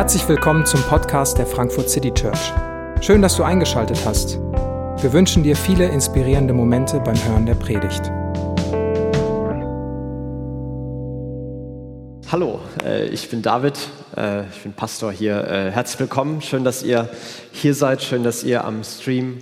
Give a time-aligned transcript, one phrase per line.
[0.00, 2.54] Herzlich willkommen zum Podcast der Frankfurt City Church.
[3.02, 4.38] Schön, dass du eingeschaltet hast.
[4.38, 8.10] Wir wünschen dir viele inspirierende Momente beim Hören der Predigt.
[12.32, 13.74] Hallo, äh, ich bin David,
[14.16, 15.44] äh, ich bin Pastor hier.
[15.44, 17.06] Äh, herzlich willkommen, schön, dass ihr
[17.52, 19.40] hier seid, schön, dass ihr am Stream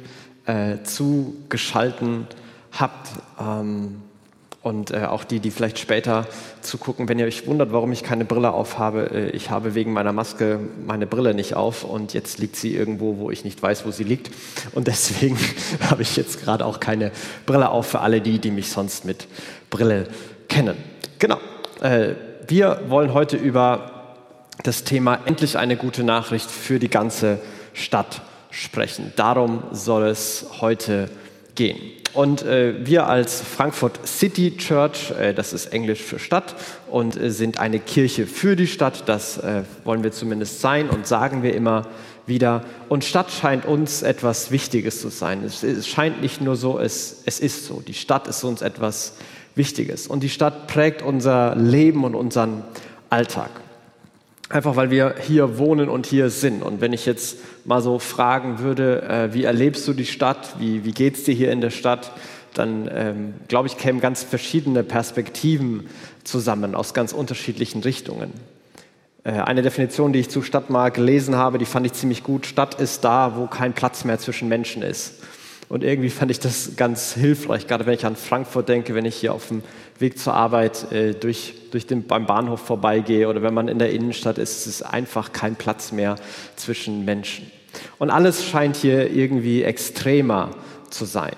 [0.83, 2.27] zugeschalten
[2.73, 3.11] habt.
[3.39, 4.03] Ähm,
[4.63, 6.27] und äh, auch die, die vielleicht später
[6.63, 10.13] zugucken, wenn ihr euch wundert, warum ich keine Brille aufhabe, äh, ich habe wegen meiner
[10.13, 13.93] Maske meine Brille nicht auf und jetzt liegt sie irgendwo, wo ich nicht weiß, wo
[13.93, 14.31] sie liegt.
[14.73, 15.39] Und deswegen
[15.91, 17.13] habe ich jetzt gerade auch keine
[17.47, 19.29] Brille auf für alle die, die mich sonst mit
[19.71, 20.09] Brille
[20.49, 20.77] kennen.
[21.19, 21.39] Genau.
[21.81, 22.15] Äh,
[22.49, 23.93] wir wollen heute über
[24.65, 27.39] das Thema endlich eine gute Nachricht für die ganze
[27.75, 29.13] Stadt sprechen.
[29.15, 31.09] Darum soll es heute
[31.55, 31.79] gehen.
[32.15, 36.55] Und äh, wir als Frankfurt City Church, äh, das ist Englisch für Stadt,
[36.91, 41.07] und äh, sind eine Kirche für die Stadt, das äh, wollen wir zumindest sein und
[41.07, 41.87] sagen wir immer
[42.27, 42.65] wieder.
[42.89, 45.43] Und Stadt scheint uns etwas Wichtiges zu sein.
[45.45, 47.81] Es, es scheint nicht nur so, es, es ist so.
[47.87, 49.15] Die Stadt ist uns etwas
[49.55, 50.07] Wichtiges.
[50.07, 52.63] Und die Stadt prägt unser Leben und unseren
[53.11, 53.51] Alltag.
[54.51, 56.63] Einfach weil wir hier wohnen und hier sind.
[56.63, 60.85] Und wenn ich jetzt mal so fragen würde, äh, wie erlebst du die Stadt, wie,
[60.85, 62.13] wie geht es dir hier in der Stadt,
[62.55, 65.89] dann ähm, glaube ich, kämen ganz verschiedene Perspektiven
[66.25, 68.33] zusammen aus ganz unterschiedlichen Richtungen.
[69.25, 72.47] Äh, eine Definition, die ich zu Stadt mal gelesen habe, die fand ich ziemlich gut.
[72.47, 75.15] Stadt ist da, wo kein Platz mehr zwischen Menschen ist.
[75.69, 79.17] Und irgendwie fand ich das ganz hilfreich, gerade wenn ich an Frankfurt denke, wenn ich
[79.17, 79.63] hier auf dem
[79.99, 83.91] Weg zur Arbeit äh, durch, durch den, beim Bahnhof vorbeigehe oder wenn man in der
[83.91, 86.17] Innenstadt ist, ist es einfach kein Platz mehr
[86.57, 87.51] zwischen Menschen.
[87.99, 90.51] Und alles scheint hier irgendwie extremer
[90.91, 91.35] zu sein.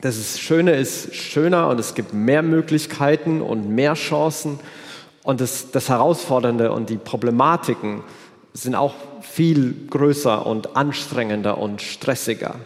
[0.00, 4.60] Das Schöne ist schöner und es gibt mehr Möglichkeiten und mehr Chancen.
[5.22, 8.02] Und das, das Herausfordernde und die Problematiken
[8.52, 12.56] sind auch viel größer und anstrengender und stressiger.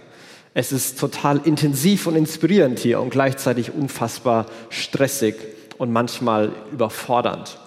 [0.52, 5.36] Es ist total intensiv und inspirierend hier und gleichzeitig unfassbar stressig
[5.80, 7.58] und manchmal überfordernd.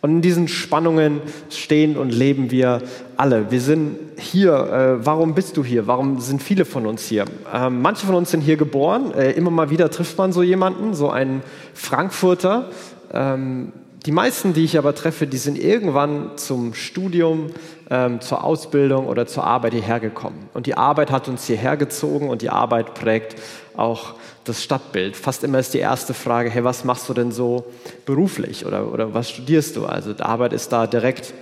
[0.00, 2.82] Und in diesen Spannungen stehen und leben wir
[3.16, 3.52] alle.
[3.52, 4.52] Wir sind hier.
[4.52, 5.86] Äh, warum bist du hier?
[5.86, 7.24] Warum sind viele von uns hier?
[7.54, 9.14] Ähm, manche von uns sind hier geboren.
[9.14, 12.68] Äh, immer mal wieder trifft man so jemanden, so einen Frankfurter.
[13.12, 13.72] Ähm,
[14.04, 17.50] die meisten, die ich aber treffe, die sind irgendwann zum Studium,
[17.88, 20.48] ähm, zur Ausbildung oder zur Arbeit hierher gekommen.
[20.54, 23.36] Und die Arbeit hat uns hierher gezogen und die Arbeit prägt
[23.76, 24.14] auch
[24.44, 25.16] das Stadtbild.
[25.16, 27.64] Fast immer ist die erste Frage, hey, was machst du denn so
[28.04, 29.86] beruflich oder, oder was studierst du?
[29.86, 31.32] Also die Arbeit ist da direkt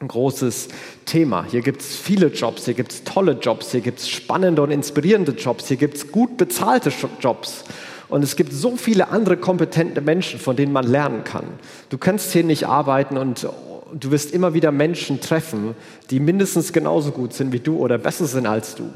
[0.00, 0.68] ein großes
[1.06, 1.46] Thema.
[1.48, 4.70] Hier gibt es viele Jobs, hier gibt es tolle Jobs, hier gibt es spannende und
[4.70, 7.64] inspirierende Jobs, hier gibt es gut bezahlte Jobs.
[8.08, 11.44] Und es gibt so viele andere kompetente Menschen, von denen man lernen kann.
[11.88, 13.48] Du kannst hier nicht arbeiten und
[13.92, 15.74] du wirst immer wieder Menschen treffen,
[16.10, 18.90] die mindestens genauso gut sind wie du oder besser sind als du.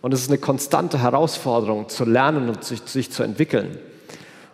[0.00, 3.78] Und es ist eine konstante Herausforderung, zu lernen und sich, sich zu entwickeln.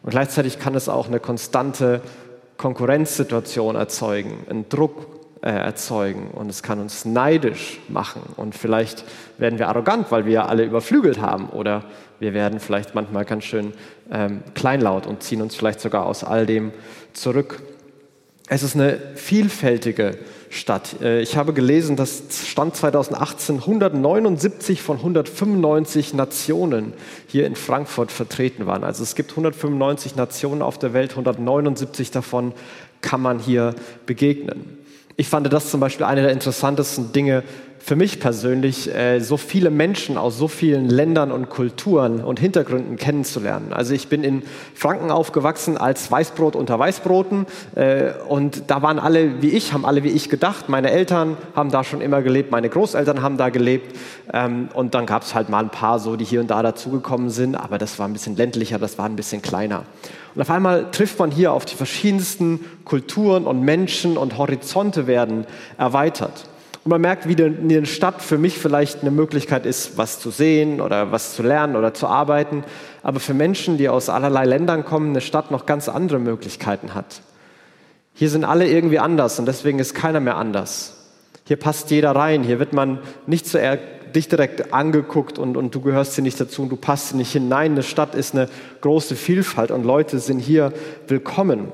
[0.02, 2.00] Und gleichzeitig kann es auch eine konstante
[2.56, 5.06] Konkurrenzsituation erzeugen, einen Druck
[5.42, 9.04] äh, erzeugen und es kann uns neidisch machen und vielleicht
[9.38, 11.84] werden wir arrogant, weil wir alle überflügelt haben oder
[12.20, 13.72] wir werden vielleicht manchmal ganz schön
[14.12, 16.72] ähm, kleinlaut und ziehen uns vielleicht sogar aus all dem
[17.12, 17.62] zurück.
[18.48, 20.18] Es ist eine vielfältige
[20.50, 21.00] Stadt.
[21.00, 26.92] Äh, ich habe gelesen, dass Stand 2018 179 von 195 Nationen
[27.28, 28.84] hier in Frankfurt vertreten waren.
[28.84, 32.52] Also es gibt 195 Nationen auf der Welt, 179 davon
[33.00, 34.78] kann man hier begegnen.
[35.16, 37.44] Ich fand das zum Beispiel eine der interessantesten Dinge
[37.80, 42.96] für mich persönlich, äh, so viele Menschen aus so vielen Ländern und Kulturen und Hintergründen
[42.96, 43.72] kennenzulernen.
[43.72, 44.42] Also ich bin in
[44.74, 50.04] Franken aufgewachsen als Weißbrot unter Weißbroten äh, und da waren alle wie ich, haben alle
[50.04, 50.68] wie ich gedacht.
[50.68, 53.96] Meine Eltern haben da schon immer gelebt, meine Großeltern haben da gelebt
[54.32, 57.30] ähm, und dann gab es halt mal ein paar so, die hier und da dazugekommen
[57.30, 59.84] sind, aber das war ein bisschen ländlicher, das war ein bisschen kleiner.
[60.34, 65.46] Und auf einmal trifft man hier auf die verschiedensten Kulturen und Menschen und Horizonte werden
[65.76, 66.49] erweitert.
[66.84, 70.80] Und man merkt, wie eine Stadt für mich vielleicht eine Möglichkeit ist, was zu sehen
[70.80, 72.64] oder was zu lernen oder zu arbeiten.
[73.02, 77.20] Aber für Menschen, die aus allerlei Ländern kommen, eine Stadt noch ganz andere Möglichkeiten hat.
[78.14, 80.96] Hier sind alle irgendwie anders und deswegen ist keiner mehr anders.
[81.46, 82.42] Hier passt jeder rein.
[82.42, 83.78] Hier wird man nicht so eher
[84.14, 87.32] dich direkt angeguckt und, und du gehörst hier nicht dazu und du passt hier nicht
[87.32, 87.72] hinein.
[87.72, 88.48] Eine Stadt ist eine
[88.80, 90.72] große Vielfalt und Leute sind hier
[91.08, 91.72] willkommen.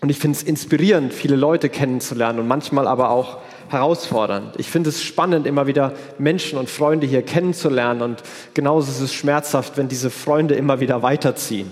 [0.00, 3.38] Und ich finde es inspirierend, viele Leute kennenzulernen und manchmal aber auch
[3.70, 4.54] herausfordernd.
[4.58, 8.02] Ich finde es spannend, immer wieder Menschen und Freunde hier kennenzulernen.
[8.02, 8.22] Und
[8.54, 11.70] genauso ist es schmerzhaft, wenn diese Freunde immer wieder weiterziehen,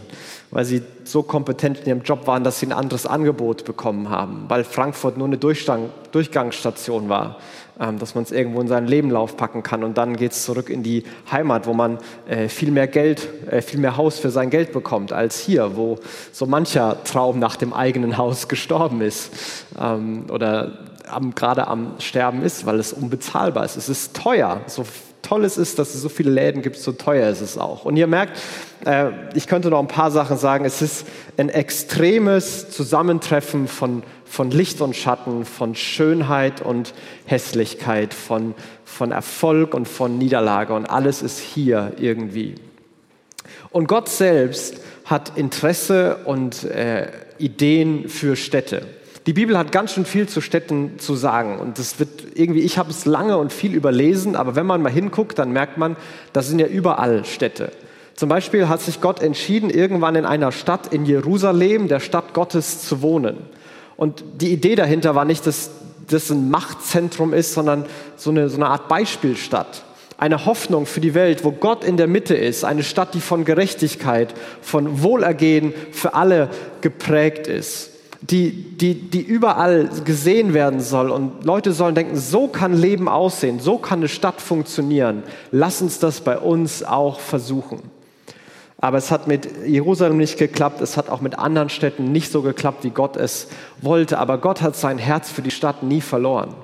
[0.51, 4.45] weil sie so kompetent in ihrem Job waren, dass sie ein anderes Angebot bekommen haben,
[4.49, 7.37] weil Frankfurt nur eine Durchgang, Durchgangsstation war
[7.81, 10.69] ähm, dass man es irgendwo in seinen Lebenlauf packen kann und dann geht es zurück
[10.69, 11.99] in die Heimat, wo man
[12.29, 15.99] äh, viel mehr Geld, äh, viel mehr Haus für sein Geld bekommt als hier, wo
[16.33, 19.31] so mancher Traum nach dem eigenen Haus gestorben ist
[19.81, 20.73] ähm, oder
[21.11, 23.77] am, gerade am Sterben ist, weil es unbezahlbar ist.
[23.77, 24.85] Es ist teuer, so
[25.23, 27.85] toll es ist, dass es so viele Läden gibt, so teuer ist es auch.
[27.85, 28.39] Und ihr merkt,
[28.85, 30.65] äh, ich könnte noch ein paar Sachen sagen.
[30.65, 31.07] Es ist
[31.37, 36.95] ein extremes Zusammentreffen von, von Licht und Schatten, von Schönheit und
[37.27, 38.55] Hässlichkeit, von,
[38.85, 40.73] von Erfolg und von Niederlage.
[40.73, 42.55] Und alles ist hier irgendwie.
[43.71, 47.09] Und Gott selbst hat Interesse und äh,
[47.39, 48.87] Ideen für Städte.
[49.29, 52.79] Die Bibel hat ganz schön viel zu Städten zu sagen und das wird irgendwie, ich
[52.79, 55.97] habe es lange und viel überlesen, aber wenn man mal hinguckt, dann merkt man,
[56.33, 57.71] das sind ja überall Städte.
[58.15, 62.81] Zum Beispiel hat sich Gott entschieden, irgendwann in einer Stadt in Jerusalem, der Stadt Gottes,
[62.89, 63.37] zu wohnen.
[63.99, 65.73] Und die Idee dahinter war nicht, dass
[66.09, 67.85] das ein Machtzentrum ist, sondern
[68.17, 69.85] so eine, so eine Art Beispielstadt.
[70.17, 72.65] Eine Hoffnung für die Welt, wo Gott in der Mitte ist.
[72.65, 74.33] Eine Stadt, die von Gerechtigkeit,
[74.63, 76.49] von Wohlergehen für alle
[76.81, 77.91] geprägt ist
[78.21, 81.11] die, die, die überall gesehen werden soll.
[81.11, 85.23] Und Leute sollen denken, so kann Leben aussehen, so kann eine Stadt funktionieren.
[85.51, 87.81] Lass uns das bei uns auch versuchen.
[88.81, 92.43] Aber es hat mit Jerusalem nicht geklappt, es hat auch mit anderen Städten nicht so
[92.43, 93.49] geklappt, wie Gott es
[93.81, 94.19] wollte.
[94.19, 96.55] Aber Gott hat sein Herz für die Stadt nie verloren.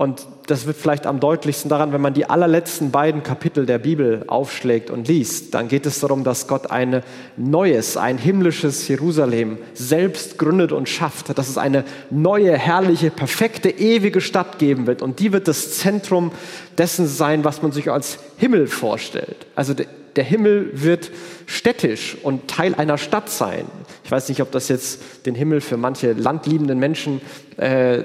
[0.00, 4.24] Und das wird vielleicht am deutlichsten daran, wenn man die allerletzten beiden Kapitel der Bibel
[4.28, 5.52] aufschlägt und liest.
[5.52, 7.02] Dann geht es darum, dass Gott ein
[7.36, 11.36] neues, ein himmlisches Jerusalem selbst gründet und schafft.
[11.36, 15.02] Dass es eine neue, herrliche, perfekte, ewige Stadt geben wird.
[15.02, 16.32] Und die wird das Zentrum
[16.78, 19.36] dessen sein, was man sich als Himmel vorstellt.
[19.54, 21.10] Also der Himmel wird
[21.44, 23.66] städtisch und Teil einer Stadt sein.
[24.02, 27.20] Ich weiß nicht, ob das jetzt den Himmel für manche landliebenden Menschen
[27.58, 28.04] äh,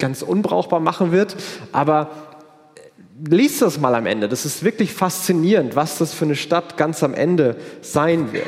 [0.00, 1.36] ganz unbrauchbar machen wird.
[1.70, 2.10] Aber
[3.28, 4.28] liest das mal am Ende.
[4.28, 8.46] Das ist wirklich faszinierend, was das für eine Stadt ganz am Ende sein wird.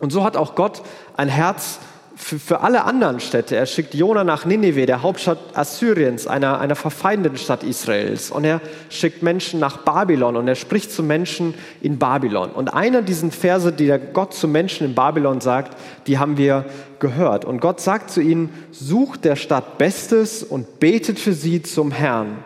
[0.00, 0.82] Und so hat auch Gott
[1.16, 1.78] ein Herz
[2.18, 3.54] für, für alle anderen Städte.
[3.54, 8.30] Er schickt Jona nach Nineveh, der Hauptstadt Assyriens, einer, einer verfeindeten Stadt Israels.
[8.30, 8.60] Und er
[8.90, 12.50] schickt Menschen nach Babylon und er spricht zu Menschen in Babylon.
[12.50, 16.64] Und einer dieser Verse, die der Gott zu Menschen in Babylon sagt, die haben wir
[16.98, 17.44] gehört.
[17.44, 22.38] Und Gott sagt zu ihnen, sucht der Stadt Bestes und betet für sie zum Herrn.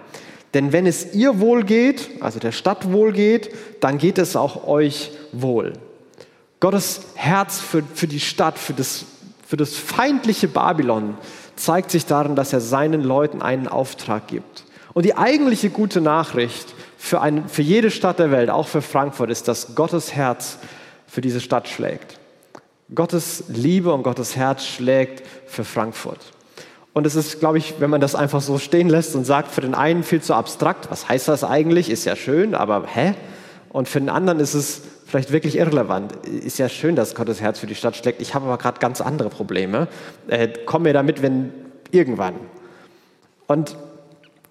[0.52, 4.68] Denn wenn es ihr wohl geht, also der Stadt wohl geht, dann geht es auch
[4.68, 5.72] euch wohl.
[6.60, 9.06] Gottes Herz für, für die Stadt, für das
[9.52, 11.14] für das feindliche Babylon
[11.56, 14.64] zeigt sich darin, dass er seinen Leuten einen Auftrag gibt.
[14.94, 19.28] Und die eigentliche gute Nachricht für, eine, für jede Stadt der Welt, auch für Frankfurt,
[19.28, 20.56] ist, dass Gottes Herz
[21.06, 22.18] für diese Stadt schlägt.
[22.94, 26.20] Gottes Liebe und Gottes Herz schlägt für Frankfurt.
[26.94, 29.60] Und es ist, glaube ich, wenn man das einfach so stehen lässt und sagt, für
[29.60, 31.90] den einen viel zu abstrakt, was heißt das eigentlich?
[31.90, 33.12] Ist ja schön, aber hä?
[33.68, 34.80] Und für den anderen ist es
[35.12, 36.12] vielleicht wirklich irrelevant.
[36.26, 38.22] Ist ja schön, dass Gottes Herz für die Stadt schlägt.
[38.22, 39.86] Ich habe aber gerade ganz andere Probleme.
[40.26, 41.52] Äh, komm mir damit, wenn
[41.90, 42.34] irgendwann.
[43.46, 43.76] Und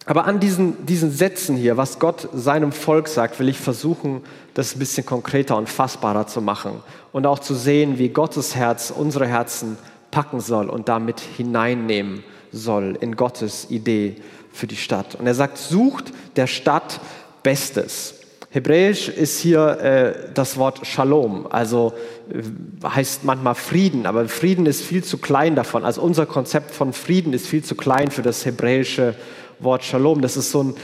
[0.05, 4.21] aber an diesen, diesen Sätzen hier, was Gott seinem Volk sagt, will ich versuchen,
[4.53, 8.93] das ein bisschen konkreter und fassbarer zu machen und auch zu sehen, wie Gottes Herz
[8.95, 9.77] unsere Herzen
[10.11, 14.17] packen soll und damit hineinnehmen soll in Gottes Idee
[14.51, 15.15] für die Stadt.
[15.15, 17.00] Und er sagt, sucht der Stadt
[17.41, 18.20] Bestes.
[18.53, 21.93] Hebräisch ist hier äh, das Wort Shalom, also
[22.29, 25.86] äh, heißt manchmal Frieden, aber Frieden ist viel zu klein davon.
[25.86, 29.15] Also unser Konzept von Frieden ist viel zu klein für das hebräische
[29.60, 30.22] Wort Shalom.
[30.22, 30.75] Das ist so ein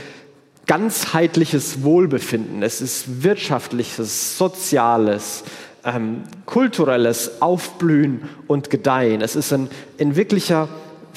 [0.65, 2.63] ganzheitliches Wohlbefinden.
[2.63, 5.43] Es ist wirtschaftliches, soziales,
[5.83, 9.19] ähm, kulturelles Aufblühen und Gedeihen.
[9.19, 9.69] Es ist ein,
[9.99, 10.69] ein wirklicher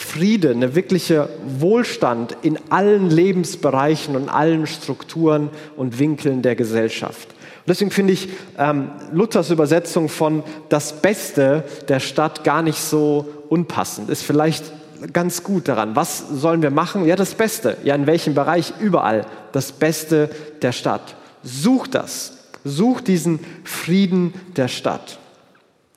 [0.04, 1.28] Friede, eine wirkliche
[1.58, 7.28] Wohlstand in allen Lebensbereichen und allen Strukturen und Winkeln der Gesellschaft.
[7.30, 8.28] Und deswegen finde ich
[8.58, 14.08] ähm, Luthers Übersetzung von das Beste der Stadt gar nicht so unpassend.
[14.10, 14.72] Ist vielleicht
[15.12, 15.96] ganz gut daran.
[15.96, 17.06] Was sollen wir machen?
[17.06, 17.76] Ja, das Beste.
[17.84, 18.72] Ja, in welchem Bereich?
[18.80, 19.26] Überall.
[19.52, 20.30] Das Beste
[20.62, 21.14] der Stadt.
[21.42, 22.38] Such das.
[22.64, 25.18] Such diesen Frieden der Stadt.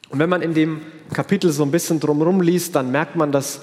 [0.10, 0.82] Und wenn man in dem
[1.14, 3.62] Kapitel so ein bisschen drumherum liest, dann merkt man, dass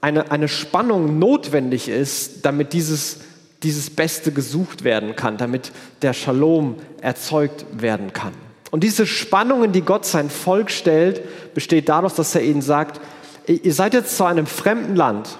[0.00, 3.18] eine, eine Spannung notwendig ist, damit dieses,
[3.62, 8.32] dieses Beste gesucht werden kann, damit der Shalom erzeugt werden kann.
[8.70, 13.00] Und diese Spannungen, die Gott sein Volk stellt, besteht daraus, dass er ihnen sagt,
[13.46, 15.38] ihr seid jetzt zu einem fremden Land,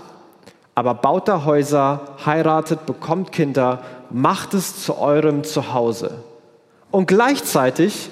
[0.74, 6.24] aber baut da Häuser, heiratet, bekommt Kinder, macht es zu eurem Zuhause.
[6.90, 8.10] Und gleichzeitig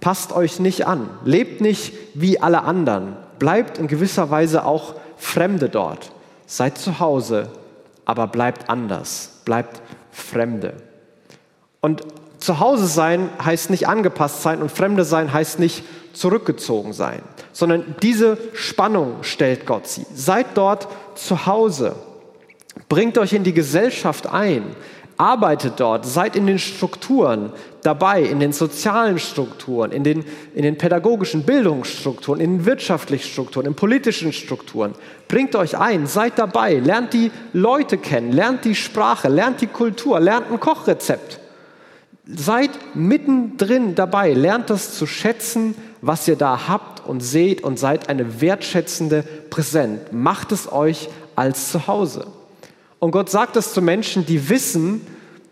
[0.00, 5.68] passt euch nicht an, lebt nicht wie alle anderen, bleibt in gewisser Weise auch Fremde
[5.68, 6.12] dort.
[6.46, 7.48] Seid zu Hause,
[8.04, 9.82] aber bleibt anders, bleibt
[10.12, 10.74] Fremde.
[11.80, 12.02] Und
[12.38, 17.96] zu Hause sein heißt nicht angepasst sein und Fremde sein heißt nicht zurückgezogen sein, sondern
[18.02, 20.06] diese Spannung stellt Gott sie.
[20.14, 21.96] Seid dort zu Hause,
[22.88, 24.76] bringt euch in die Gesellschaft ein,
[25.16, 27.52] arbeitet dort, seid in den Strukturen
[27.86, 30.24] dabei, in den sozialen Strukturen, in den,
[30.54, 34.94] in den pädagogischen Bildungsstrukturen, in den wirtschaftlichen Strukturen, in politischen Strukturen.
[35.28, 40.18] Bringt euch ein, seid dabei, lernt die Leute kennen, lernt die Sprache, lernt die Kultur,
[40.18, 41.40] lernt ein Kochrezept.
[42.26, 48.08] Seid mittendrin dabei, lernt das zu schätzen, was ihr da habt und seht und seid
[48.08, 50.12] eine wertschätzende Präsent.
[50.12, 52.26] Macht es euch als Zuhause.
[52.98, 55.06] Und Gott sagt es zu Menschen, die wissen,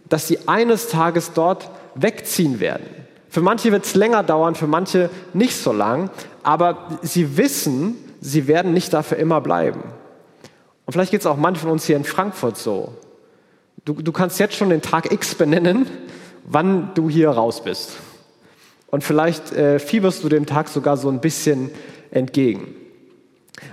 [0.09, 2.87] dass sie eines Tages dort wegziehen werden.
[3.29, 6.11] Für manche wird es länger dauern, für manche nicht so lang,
[6.43, 9.83] aber sie wissen, sie werden nicht dafür immer bleiben.
[10.87, 12.93] Und vielleicht geht es auch manchen von uns hier in Frankfurt so.
[13.85, 15.87] Du, du kannst jetzt schon den Tag X benennen,
[16.45, 17.93] wann du hier raus bist.
[18.87, 21.71] Und vielleicht äh, fieberst du dem Tag sogar so ein bisschen
[22.11, 22.75] entgegen.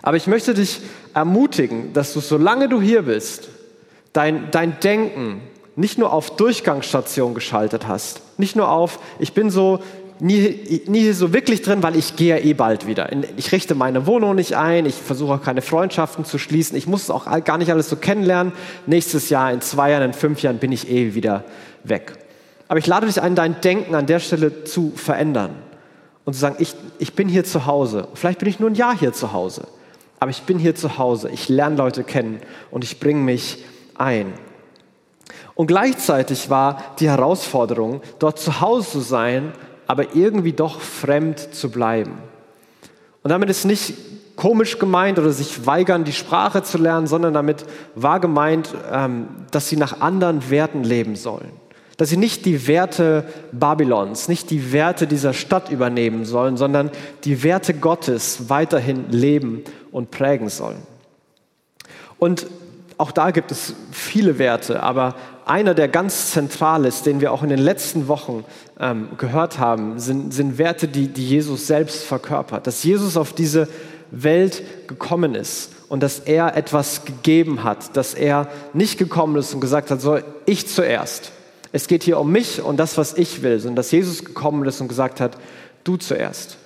[0.02, 0.82] Aber ich möchte dich
[1.14, 3.50] ermutigen, dass du, solange du hier bist,
[4.14, 5.42] dein, dein Denken
[5.82, 9.80] nicht nur auf Durchgangsstation geschaltet hast, nicht nur auf, ich bin so
[10.20, 13.10] nie, nie so wirklich drin, weil ich gehe eh bald wieder.
[13.36, 17.10] Ich richte meine Wohnung nicht ein, ich versuche auch keine Freundschaften zu schließen, ich muss
[17.10, 18.54] auch gar nicht alles so kennenlernen.
[18.86, 21.44] Nächstes Jahr, in zwei Jahren, in fünf Jahren bin ich eh wieder
[21.84, 22.14] weg.
[22.68, 25.56] Aber ich lade dich ein, dein Denken an der Stelle zu verändern
[26.24, 28.08] und zu sagen, ich, ich bin hier zu Hause.
[28.14, 29.64] Vielleicht bin ich nur ein Jahr hier zu Hause,
[30.20, 31.30] aber ich bin hier zu Hause.
[31.34, 34.32] Ich lerne Leute kennen und ich bringe mich ein.
[35.56, 39.52] Und gleichzeitig war die Herausforderung, dort zu Hause zu sein,
[39.88, 42.14] aber irgendwie doch fremd zu bleiben.
[43.24, 43.94] Und damit ist nicht
[44.36, 47.66] komisch gemeint oder sich weigern, die Sprache zu lernen, sondern damit
[47.96, 51.52] war gemeint, ähm, dass sie nach anderen Werten leben sollen.
[51.98, 56.90] Dass sie nicht die Werte Babylons, nicht die Werte dieser Stadt übernehmen sollen, sondern
[57.24, 60.82] die Werte Gottes weiterhin leben und prägen sollen.
[62.18, 62.48] Und
[62.98, 67.44] auch da gibt es viele Werte, aber einer, der ganz zentral ist, den wir auch
[67.44, 68.44] in den letzten Wochen
[68.80, 72.68] ähm, gehört haben, sind, sind Werte, die, die Jesus selbst verkörpert.
[72.68, 73.68] Dass Jesus auf diese
[74.12, 79.62] Welt gekommen ist und dass er etwas gegeben hat, dass er nicht gekommen ist und
[79.62, 81.32] gesagt hat, so ich zuerst.
[81.72, 84.82] Es geht hier um mich und das, was ich will, sondern dass Jesus gekommen ist
[84.82, 85.38] und gesagt hat,
[85.84, 86.58] du zuerst.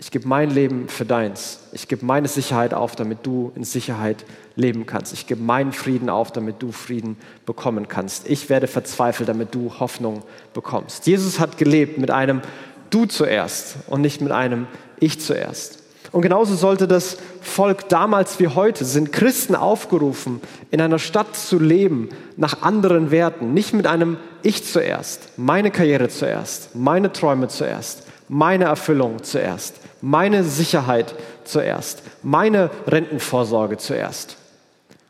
[0.00, 1.58] Ich gebe mein Leben für deins.
[1.72, 4.24] Ich gebe meine Sicherheit auf, damit du in Sicherheit
[4.56, 5.12] leben kannst.
[5.12, 8.26] Ich gebe meinen Frieden auf, damit du Frieden bekommen kannst.
[8.26, 10.22] Ich werde verzweifelt, damit du Hoffnung
[10.54, 11.06] bekommst.
[11.06, 12.40] Jesus hat gelebt mit einem
[12.88, 14.68] Du zuerst und nicht mit einem
[15.00, 15.80] Ich zuerst.
[16.12, 20.40] Und genauso sollte das Volk damals wie heute, sind Christen aufgerufen,
[20.70, 26.08] in einer Stadt zu leben nach anderen Werten, nicht mit einem Ich zuerst, meine Karriere
[26.08, 31.14] zuerst, meine Träume zuerst, meine Erfüllung zuerst, meine Sicherheit
[31.44, 34.36] zuerst, meine Rentenvorsorge zuerst,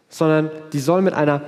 [0.09, 1.43] sondern die sollen mit einer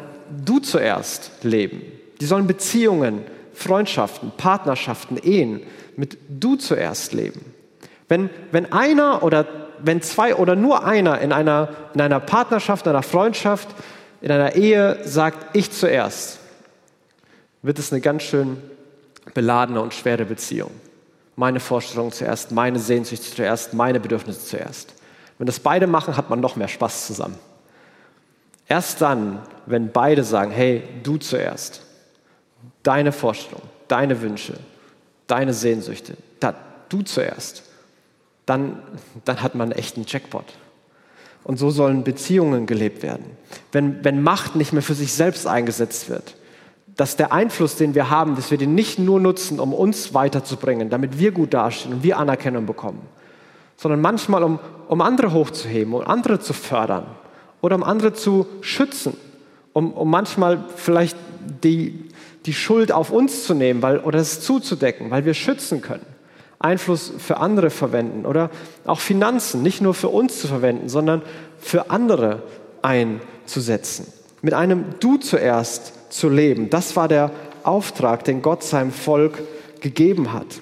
[0.45, 1.83] Du zuerst leben.
[2.21, 5.61] Die sollen Beziehungen, Freundschaften, Partnerschaften, Ehen
[5.97, 7.45] mit Du zuerst leben.
[8.09, 9.47] Wenn, wenn einer oder
[9.81, 13.69] wenn zwei oder nur einer in einer, in einer Partnerschaft, in einer Freundschaft,
[14.21, 16.39] in einer Ehe sagt, ich zuerst,
[17.63, 18.57] wird es eine ganz schön
[19.35, 20.71] beladene und schwere Beziehung
[21.37, 24.95] meine Vorstellungen zuerst, meine Sehnsucht zuerst, meine Bedürfnisse zuerst.
[25.39, 27.39] Wenn das beide machen, hat man noch mehr Spaß zusammen.
[28.69, 31.83] Erst dann, wenn beide sagen, hey, du zuerst,
[32.83, 34.55] deine Vorstellung, deine Wünsche,
[35.27, 36.55] deine Sehnsüchte, da,
[36.89, 37.65] du zuerst,
[38.47, 38.83] dann,
[39.25, 40.45] dann hat man echt einen Jackpot.
[41.45, 43.25] Und so sollen Beziehungen gelebt werden.
[43.73, 46.37] Wenn, wenn Macht nicht mehr für sich selbst eingesetzt wird,
[46.97, 50.91] dass der Einfluss, den wir haben, dass wir den nicht nur nutzen, um uns weiterzubringen,
[50.91, 53.01] damit wir gut dastehen und wir Anerkennung bekommen,
[53.77, 54.59] sondern manchmal, um,
[54.89, 57.07] um andere hochzuheben, um andere zu fördern
[57.61, 59.17] oder um andere zu schützen,
[59.73, 61.17] um, um manchmal vielleicht
[61.63, 62.09] die,
[62.45, 66.07] die Schuld auf uns zu nehmen weil, oder es zuzudecken, weil wir schützen können.
[66.59, 68.51] Einfluss für andere verwenden oder
[68.85, 71.23] auch Finanzen nicht nur für uns zu verwenden, sondern
[71.59, 72.43] für andere
[72.83, 74.07] einzusetzen.
[74.43, 76.71] Mit einem Du zuerst zu leben.
[76.71, 77.31] Das war der
[77.65, 79.43] Auftrag, den Gott seinem Volk
[79.81, 80.61] gegeben hat.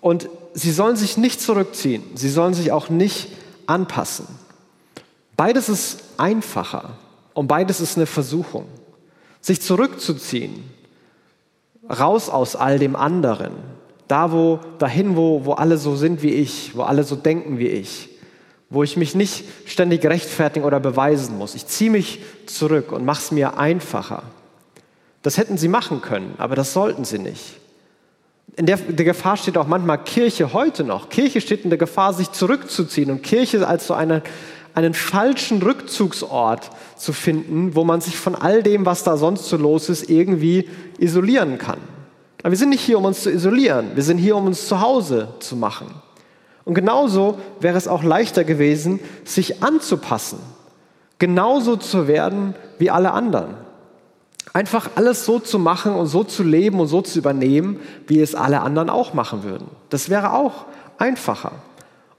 [0.00, 3.28] Und sie sollen sich nicht zurückziehen, sie sollen sich auch nicht
[3.66, 4.26] anpassen.
[5.36, 6.96] Beides ist einfacher
[7.34, 8.66] und beides ist eine Versuchung.
[9.40, 10.64] Sich zurückzuziehen,
[11.88, 13.52] raus aus all dem anderen,
[14.06, 17.68] da wo, dahin, wo, wo alle so sind wie ich, wo alle so denken wie
[17.68, 18.09] ich,
[18.70, 21.56] wo ich mich nicht ständig rechtfertigen oder beweisen muss.
[21.56, 24.22] Ich ziehe mich zurück und mache es mir einfacher.
[25.22, 27.56] Das hätten sie machen können, aber das sollten sie nicht.
[28.56, 31.08] In der, der, Gefahr steht auch manchmal Kirche heute noch.
[31.08, 34.22] Kirche steht in der Gefahr, sich zurückzuziehen und Kirche als so eine,
[34.74, 39.56] einen falschen Rückzugsort zu finden, wo man sich von all dem, was da sonst so
[39.56, 41.78] los ist, irgendwie isolieren kann.
[42.42, 43.90] Aber wir sind nicht hier, um uns zu isolieren.
[43.94, 45.88] Wir sind hier, um uns zu Hause zu machen.
[46.64, 50.38] Und genauso wäre es auch leichter gewesen, sich anzupassen,
[51.18, 53.54] genauso zu werden wie alle anderen.
[54.52, 58.34] Einfach alles so zu machen und so zu leben und so zu übernehmen, wie es
[58.34, 59.68] alle anderen auch machen würden.
[59.90, 60.64] Das wäre auch
[60.98, 61.52] einfacher.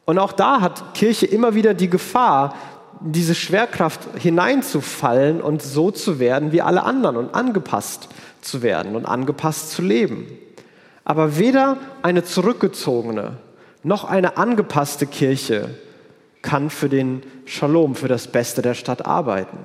[0.05, 2.55] Und auch da hat Kirche immer wieder die Gefahr,
[3.01, 8.07] diese Schwerkraft hineinzufallen und so zu werden wie alle anderen und angepasst
[8.41, 10.27] zu werden und angepasst zu leben.
[11.03, 13.38] Aber weder eine zurückgezogene
[13.83, 15.69] noch eine angepasste Kirche
[16.41, 19.57] kann für den Shalom, für das Beste der Stadt arbeiten.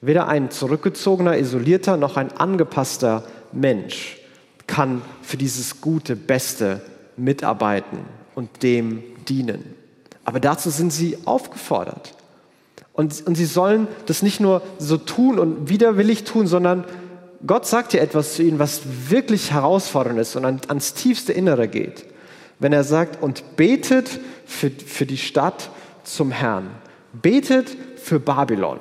[0.00, 4.18] Weder ein zurückgezogener, isolierter noch ein angepasster Mensch
[4.66, 6.82] kann für dieses gute, Beste
[7.16, 8.00] mitarbeiten
[8.34, 9.74] und dem dienen.
[10.24, 12.14] Aber dazu sind sie aufgefordert.
[12.92, 16.84] Und, und sie sollen das nicht nur so tun und widerwillig tun, sondern
[17.46, 22.04] Gott sagt ja etwas zu ihnen, was wirklich herausfordernd ist und ans tiefste Innere geht.
[22.58, 25.70] Wenn er sagt, und betet für, für die Stadt
[26.04, 26.70] zum Herrn.
[27.12, 28.78] Betet für Babylon.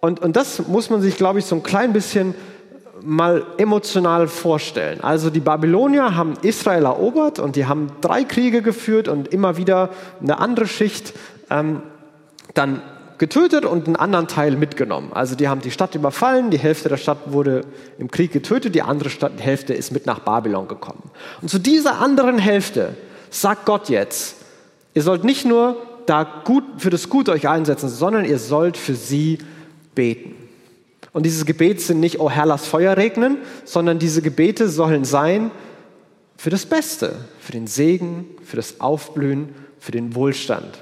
[0.00, 2.34] Und, und das muss man sich, glaube ich, so ein klein bisschen
[3.02, 5.00] mal emotional vorstellen.
[5.00, 9.90] Also die Babylonier haben Israel erobert und die haben drei Kriege geführt und immer wieder
[10.20, 11.14] eine andere Schicht
[11.50, 11.82] ähm,
[12.54, 12.82] dann
[13.18, 15.12] getötet und einen anderen Teil mitgenommen.
[15.12, 17.62] Also die haben die Stadt überfallen, die Hälfte der Stadt wurde
[17.98, 21.10] im Krieg getötet, die andere Stadt, die Hälfte ist mit nach Babylon gekommen.
[21.42, 22.94] Und zu dieser anderen Hälfte
[23.30, 24.36] sagt Gott jetzt,
[24.94, 28.94] ihr sollt nicht nur da gut für das Gute euch einsetzen, sondern ihr sollt für
[28.94, 29.38] sie
[29.94, 30.34] beten.
[31.12, 35.50] Und dieses Gebet sind nicht, oh Herr, lass Feuer regnen, sondern diese Gebete sollen sein
[36.36, 40.78] für das Beste, für den Segen, für das Aufblühen, für den Wohlstand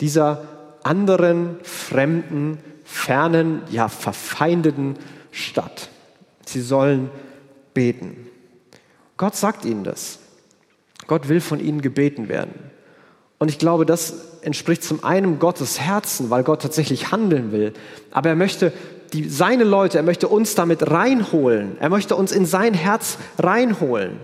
[0.00, 0.46] dieser
[0.88, 4.96] anderen, fremden, fernen, ja verfeindeten
[5.30, 5.90] Stadt.
[6.46, 7.10] Sie sollen
[7.74, 8.26] beten.
[9.18, 10.18] Gott sagt ihnen das.
[11.06, 12.54] Gott will von ihnen gebeten werden.
[13.38, 17.74] Und ich glaube, das entspricht zum einen Gottes Herzen, weil Gott tatsächlich handeln will.
[18.10, 18.72] Aber er möchte
[19.12, 21.76] die, seine Leute, er möchte uns damit reinholen.
[21.80, 24.18] Er möchte uns in sein Herz reinholen.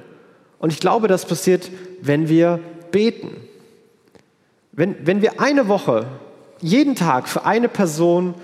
[0.58, 3.36] Und ich glaube, das passiert, wenn wir beten.
[4.72, 6.06] Wenn, wenn wir eine Woche
[6.60, 8.34] jeden Tag für eine Person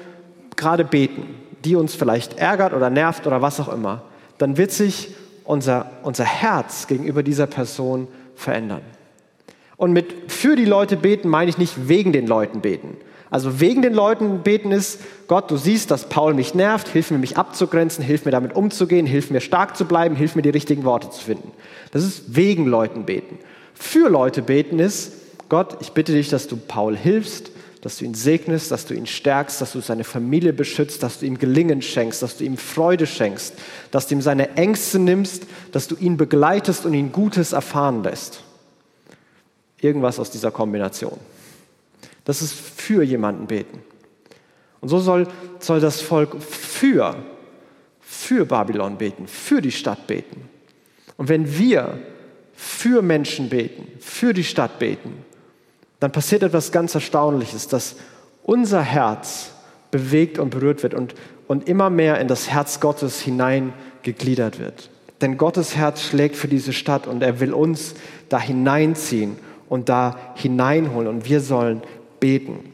[0.57, 4.03] gerade beten, die uns vielleicht ärgert oder nervt oder was auch immer,
[4.38, 8.83] dann wird sich unser, unser Herz gegenüber dieser Person verändern.
[9.77, 12.96] Und mit für die Leute beten meine ich nicht wegen den Leuten beten.
[13.31, 17.18] Also wegen den Leuten beten ist, Gott, du siehst, dass Paul mich nervt, hilf mir,
[17.18, 20.85] mich abzugrenzen, hilf mir damit umzugehen, hilf mir stark zu bleiben, hilf mir die richtigen
[20.85, 21.53] Worte zu finden.
[21.92, 23.38] Das ist wegen Leuten beten.
[23.73, 25.12] Für Leute beten ist,
[25.49, 29.07] Gott, ich bitte dich, dass du Paul hilfst, dass du ihn segnest, dass du ihn
[29.07, 33.07] stärkst, dass du seine Familie beschützt, dass du ihm Gelingen schenkst, dass du ihm Freude
[33.07, 33.55] schenkst,
[33.90, 38.43] dass du ihm seine Ängste nimmst, dass du ihn begleitest und ihn Gutes erfahren lässt.
[39.81, 41.19] Irgendwas aus dieser Kombination.
[42.25, 43.83] Das ist für jemanden beten.
[44.81, 45.27] Und so soll,
[45.59, 47.16] soll das Volk für,
[48.01, 50.49] für Babylon beten, für die Stadt beten.
[51.16, 51.99] Und wenn wir
[52.55, 55.25] für Menschen beten, für die Stadt beten,
[56.00, 57.96] dann passiert etwas ganz Erstaunliches, dass
[58.42, 59.50] unser Herz
[59.90, 61.14] bewegt und berührt wird und,
[61.46, 64.90] und immer mehr in das Herz Gottes hineingegliedert wird.
[65.20, 67.94] Denn Gottes Herz schlägt für diese Stadt und er will uns
[68.30, 69.36] da hineinziehen
[69.68, 71.82] und da hineinholen und wir sollen
[72.18, 72.72] beten.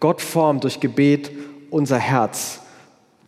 [0.00, 1.30] Gott formt durch Gebet
[1.70, 2.60] unser Herz,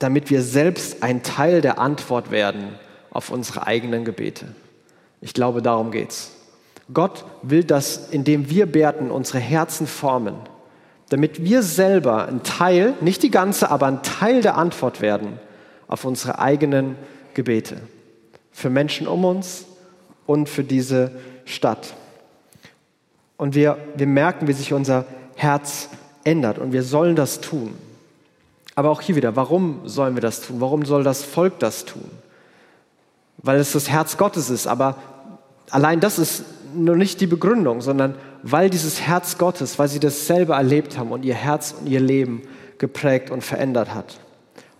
[0.00, 2.74] damit wir selbst ein Teil der Antwort werden
[3.11, 4.48] auf unsere eigenen Gebete.
[5.20, 6.32] Ich glaube, darum geht's.
[6.92, 10.35] Gott will das, indem wir beten, unsere Herzen formen,
[11.09, 15.38] damit wir selber ein Teil, nicht die ganze, aber ein Teil der Antwort werden
[15.88, 16.96] auf unsere eigenen
[17.35, 17.76] Gebete.
[18.50, 19.66] Für Menschen um uns
[20.26, 21.12] und für diese
[21.44, 21.94] Stadt.
[23.37, 25.88] Und wir, wir merken, wie sich unser Herz
[26.24, 27.74] ändert und wir sollen das tun.
[28.74, 30.61] Aber auch hier wieder, warum sollen wir das tun?
[30.61, 32.09] Warum soll das Volk das tun?
[33.38, 34.96] Weil es das Herz Gottes ist, aber
[35.70, 40.54] allein das ist nur nicht die Begründung, sondern weil dieses Herz Gottes, weil sie dasselbe
[40.54, 42.42] erlebt haben und ihr Herz und ihr Leben
[42.78, 44.18] geprägt und verändert hat.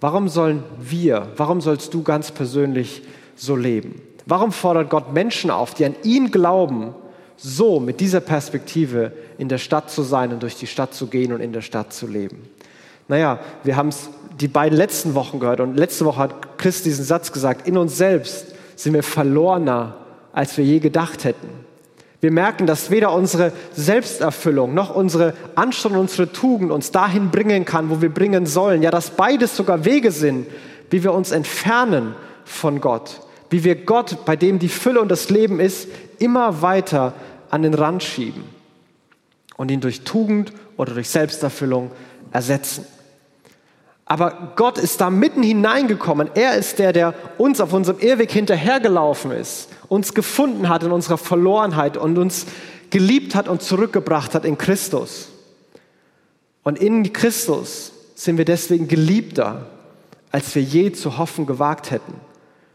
[0.01, 3.03] Warum sollen wir, warum sollst du ganz persönlich
[3.37, 4.03] so leben?
[4.27, 6.95] Warum fordert Gott Menschen auf, die an ihn glauben,
[7.37, 11.33] so mit dieser Perspektive in der Stadt zu sein und durch die Stadt zu gehen
[11.33, 12.49] und in der Stadt zu leben?
[13.09, 17.05] Naja, wir haben es die beiden letzten Wochen gehört und letzte Woche hat Chris diesen
[17.05, 19.97] Satz gesagt, in uns selbst sind wir verlorener,
[20.33, 21.49] als wir je gedacht hätten.
[22.23, 27.91] Wir merken, dass weder unsere Selbsterfüllung noch unsere Anstrengung, unsere Tugend uns dahin bringen kann,
[27.91, 28.81] wo wir bringen sollen.
[28.81, 30.47] Ja, dass beides sogar Wege sind,
[30.89, 33.23] wie wir uns entfernen von Gott.
[33.51, 35.89] Wie wir Gott, bei dem die Fülle und das Leben ist,
[36.21, 37.13] immer weiter
[37.51, 38.45] an den Rand schieben
[39.57, 41.91] und ihn durch Tugend oder durch Selbsterfüllung
[42.31, 42.87] ersetzen.
[44.13, 46.29] Aber Gott ist da mitten hineingekommen.
[46.35, 51.17] Er ist der, der uns auf unserem Irrweg hinterhergelaufen ist, uns gefunden hat in unserer
[51.17, 52.45] Verlorenheit und uns
[52.91, 55.31] geliebt hat und zurückgebracht hat in Christus.
[56.63, 59.65] Und in Christus sind wir deswegen geliebter,
[60.31, 62.13] als wir je zu hoffen gewagt hätten.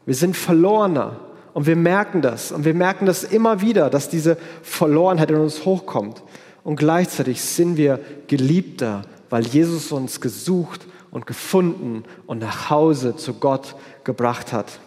[0.07, 1.19] Wir sind verlorener
[1.53, 2.51] und wir merken das.
[2.51, 6.23] Und wir merken das immer wieder, dass diese Verlorenheit in uns hochkommt.
[6.63, 13.15] Und gleichzeitig sind wir geliebter, weil Jesus uns gesucht hat und gefunden und nach Hause
[13.15, 14.79] zu Gott gebracht hat.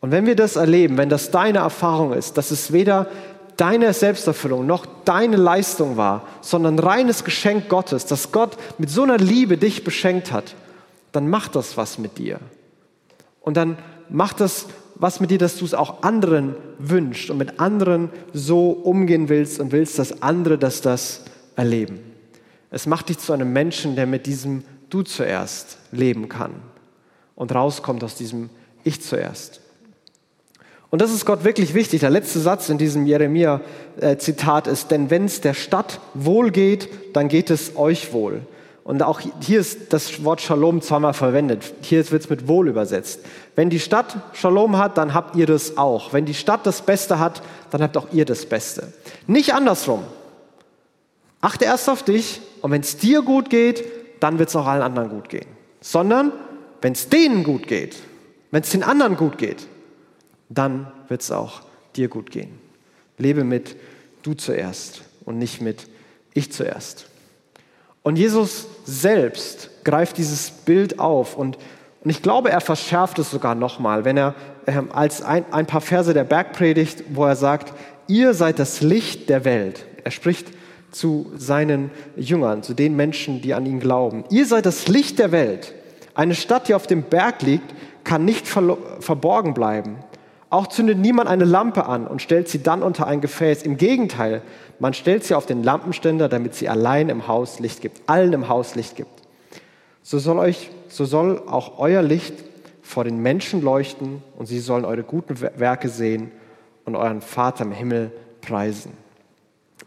[0.00, 3.06] Und wenn wir das erleben, wenn das deine Erfahrung ist, dass es weder
[3.56, 9.16] deine Selbsterfüllung noch deine Leistung war, sondern reines Geschenk Gottes, dass Gott mit so einer
[9.16, 10.54] Liebe dich beschenkt hat,
[11.10, 12.38] dann macht das was mit dir.
[13.40, 13.78] Und dann
[14.10, 18.72] macht das was mit dir, dass du es auch anderen wünschst und mit anderen so
[18.72, 21.22] umgehen willst und willst, dass andere das, das
[21.56, 21.98] erleben.
[22.70, 26.54] Es macht dich zu einem Menschen, der mit diesem du zuerst leben kann
[27.36, 28.50] und rauskommt aus diesem
[28.84, 29.60] Ich zuerst.
[30.90, 32.00] Und das ist Gott wirklich wichtig.
[32.00, 37.28] Der letzte Satz in diesem Jeremia-Zitat ist, denn wenn es der Stadt wohl geht, dann
[37.28, 38.42] geht es euch wohl.
[38.82, 41.74] Und auch hier ist das Wort Shalom zweimal verwendet.
[41.82, 43.20] Hier wird es mit wohl übersetzt.
[43.54, 46.12] Wenn die Stadt Shalom hat, dann habt ihr das auch.
[46.12, 48.92] Wenn die Stadt das Beste hat, dann habt auch ihr das Beste.
[49.28, 50.02] Nicht andersrum.
[51.40, 53.84] Achte erst auf dich und wenn es dir gut geht,
[54.20, 55.46] dann wird es auch allen anderen gut gehen.
[55.80, 56.32] Sondern
[56.82, 57.96] wenn es denen gut geht,
[58.50, 59.66] wenn es den anderen gut geht,
[60.48, 61.62] dann wird es auch
[61.96, 62.58] dir gut gehen.
[63.18, 63.76] Lebe mit
[64.22, 65.86] du zuerst und nicht mit
[66.34, 67.06] ich zuerst.
[68.02, 71.58] Und Jesus selbst greift dieses Bild auf und,
[72.02, 74.34] und ich glaube, er verschärft es sogar nochmal, wenn er
[74.66, 77.74] äh, als ein, ein paar Verse der Bergpredigt, wo er sagt,
[78.06, 79.84] ihr seid das Licht der Welt.
[80.04, 80.48] Er spricht
[80.90, 84.24] zu seinen Jüngern, zu den Menschen, die an ihn glauben.
[84.30, 85.74] Ihr seid das Licht der Welt.
[86.14, 87.74] Eine Stadt, die auf dem Berg liegt,
[88.04, 89.96] kann nicht verborgen bleiben.
[90.50, 93.62] Auch zündet niemand eine Lampe an und stellt sie dann unter ein Gefäß.
[93.62, 94.42] Im Gegenteil,
[94.80, 98.48] man stellt sie auf den Lampenständer, damit sie allein im Haus Licht gibt, allen im
[98.48, 99.10] Haus Licht gibt.
[100.02, 102.34] So soll euch, so soll auch euer Licht
[102.82, 106.32] vor den Menschen leuchten und sie sollen eure guten Werke sehen
[106.84, 108.90] und euren Vater im Himmel preisen.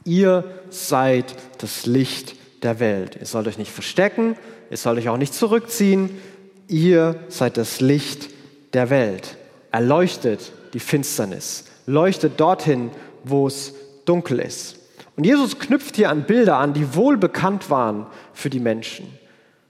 [0.05, 3.17] Ihr seid das Licht der Welt.
[3.19, 4.35] Ihr sollt euch nicht verstecken,
[4.69, 6.09] ihr sollt euch auch nicht zurückziehen.
[6.67, 8.29] Ihr seid das Licht
[8.73, 9.37] der Welt.
[9.71, 11.65] Erleuchtet die Finsternis.
[11.85, 12.91] Leuchtet dorthin,
[13.23, 13.73] wo es
[14.05, 14.79] dunkel ist.
[15.15, 19.07] Und Jesus knüpft hier an Bilder an, die wohl bekannt waren für die Menschen.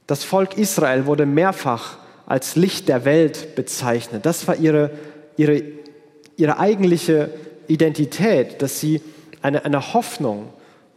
[0.08, 4.26] Das Volk Israel wurde mehrfach als Licht der Welt bezeichnet.
[4.26, 4.92] Das war ihre,
[5.36, 5.64] ihre,
[6.38, 7.30] ihre eigentliche
[7.68, 9.02] Identität, dass sie
[9.44, 10.48] eine, eine Hoffnung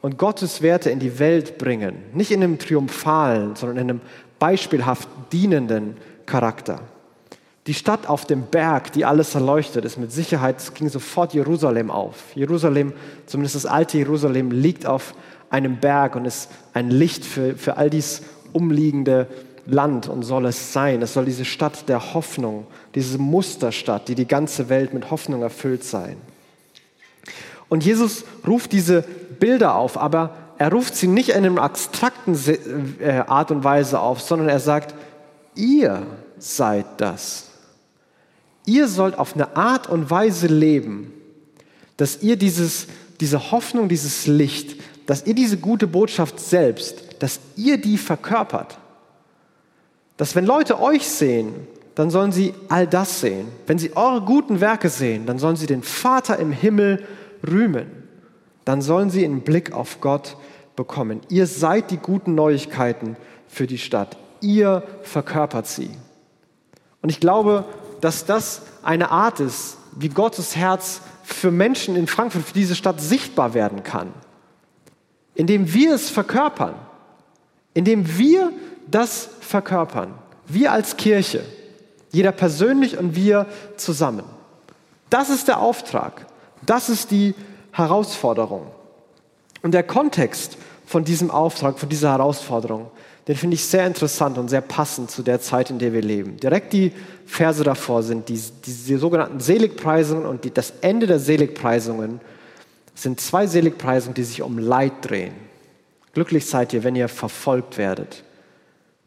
[0.01, 1.97] und Gottes Werte in die Welt bringen.
[2.15, 4.01] Nicht in einem triumphalen, sondern in einem
[4.39, 6.81] beispielhaft dienenden Charakter.
[7.67, 12.37] Die Stadt auf dem Berg, die alles erleuchtet, ist mit Sicherheit, ging sofort Jerusalem auf.
[12.37, 12.93] Jerusalem,
[13.27, 15.15] zumindest das alte Jerusalem, liegt auf
[15.51, 19.27] einem Berg und ist ein Licht für, für all dies umliegende
[19.67, 21.03] Land und soll es sein.
[21.03, 25.83] Es soll diese Stadt der Hoffnung, diese Musterstadt, die die ganze Welt mit Hoffnung erfüllt
[25.83, 26.17] sein.
[27.69, 29.03] Und Jesus ruft diese
[29.39, 32.39] Bilder auf, aber er ruft sie nicht in einer abstrakten
[33.01, 34.95] äh, Art und Weise auf, sondern er sagt,
[35.55, 36.03] ihr
[36.39, 37.51] seid das.
[38.65, 41.13] Ihr sollt auf eine Art und Weise leben,
[41.97, 42.87] dass ihr dieses,
[43.21, 48.79] diese Hoffnung, dieses Licht, dass ihr diese gute Botschaft selbst, dass ihr die verkörpert.
[50.17, 51.55] Dass wenn Leute euch sehen,
[51.95, 53.49] dann sollen sie all das sehen.
[53.67, 57.05] Wenn sie eure guten Werke sehen, dann sollen sie den Vater im Himmel
[57.47, 57.91] rühmen,
[58.65, 60.37] dann sollen sie einen Blick auf Gott
[60.75, 61.21] bekommen.
[61.29, 63.17] Ihr seid die guten Neuigkeiten
[63.49, 64.17] für die Stadt.
[64.41, 65.91] Ihr verkörpert sie.
[67.03, 67.65] Und ich glaube,
[68.01, 73.01] dass das eine Art ist, wie Gottes Herz für Menschen in Frankfurt, für diese Stadt
[73.01, 74.13] sichtbar werden kann.
[75.35, 76.75] Indem wir es verkörpern.
[77.75, 78.53] Indem wir
[78.91, 80.15] das verkörpern.
[80.47, 81.45] Wir als Kirche.
[82.13, 84.25] Jeder persönlich und wir zusammen.
[85.11, 86.27] Das ist der Auftrag.
[86.65, 87.35] Das ist die
[87.73, 88.67] Herausforderung.
[89.63, 92.91] Und der Kontext von diesem Auftrag, von dieser Herausforderung,
[93.29, 96.37] den finde ich sehr interessant und sehr passend zu der Zeit, in der wir leben.
[96.37, 96.93] Direkt die
[97.27, 102.21] Verse davor sind die, die, die sogenannten Seligpreisungen und die, das Ende der Seligpreisungen
[102.95, 105.35] sind zwei Seligpreisungen, die sich um Leid drehen.
[106.15, 108.23] Glücklich seid ihr, wenn ihr verfolgt werdet,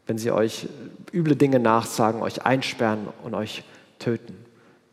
[0.06, 0.68] wenn sie euch
[1.12, 3.64] üble Dinge nachsagen, euch einsperren und euch
[3.98, 4.36] töten.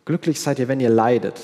[0.06, 1.36] Glücklich seid ihr, wenn ihr leidet.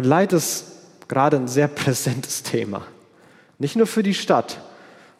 [0.00, 0.64] Und Leid ist
[1.08, 2.86] gerade ein sehr präsentes Thema.
[3.58, 4.58] Nicht nur für die Stadt,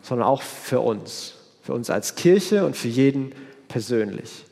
[0.01, 1.35] sondern auch für uns.
[1.63, 3.33] Für uns als Kirche und für jeden
[3.69, 4.47] persönlich.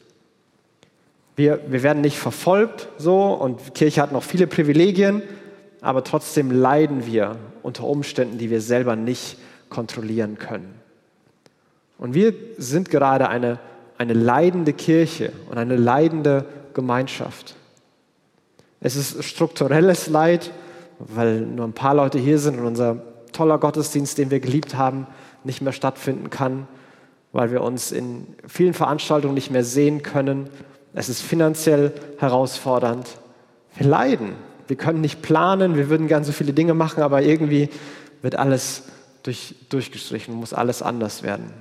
[1.34, 5.22] Wir, wir werden nicht verfolgt so und Kirche hat noch viele Privilegien,
[5.80, 9.38] aber trotzdem leiden wir unter Umständen, die wir selber nicht
[9.70, 10.74] kontrollieren können.
[11.96, 13.60] Und wir sind gerade eine,
[13.96, 17.56] eine leidende Kirche und eine leidende Gemeinschaft.
[18.80, 20.52] Es ist strukturelles Leid,
[20.98, 25.06] weil nur ein paar Leute hier sind und unser toller Gottesdienst, den wir geliebt haben,
[25.44, 26.66] nicht mehr stattfinden kann,
[27.32, 30.48] weil wir uns in vielen Veranstaltungen nicht mehr sehen können.
[30.94, 33.06] Es ist finanziell herausfordernd.
[33.76, 34.32] Wir leiden.
[34.66, 35.76] Wir können nicht planen.
[35.76, 37.68] Wir würden gern so viele Dinge machen, aber irgendwie
[38.22, 38.84] wird alles
[39.22, 41.52] durch, durchgestrichen, muss alles anders werden.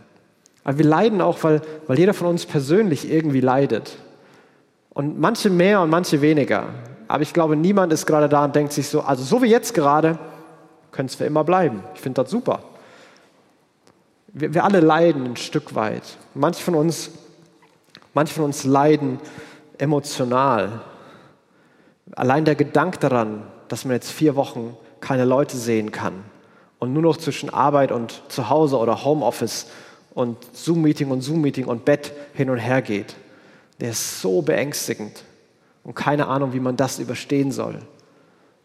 [0.63, 3.97] Aber wir leiden auch, weil, weil jeder von uns persönlich irgendwie leidet.
[4.89, 6.67] Und manche mehr und manche weniger.
[7.07, 9.73] Aber ich glaube, niemand ist gerade da und denkt sich so, also so wie jetzt
[9.73, 10.19] gerade,
[10.91, 11.83] können es für immer bleiben.
[11.95, 12.63] Ich finde das super.
[14.27, 16.17] Wir, wir, alle leiden ein Stück weit.
[16.33, 17.11] Manche von uns,
[18.13, 19.19] manche von uns leiden
[19.77, 20.81] emotional.
[22.15, 26.23] Allein der Gedanke daran, dass man jetzt vier Wochen keine Leute sehen kann
[26.79, 29.67] und nur noch zwischen Arbeit und Zuhause oder Homeoffice
[30.13, 33.15] und Zoom-Meeting und Zoom-Meeting und Bett hin und her geht,
[33.79, 35.23] der ist so beängstigend
[35.87, 37.79] und keine Ahnung, wie man das überstehen soll.